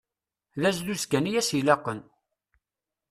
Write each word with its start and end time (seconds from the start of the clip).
D 0.61 0.63
azduz 0.69 1.03
kan 1.05 1.29
i 1.29 1.33
as-ilaqen. 1.41 1.99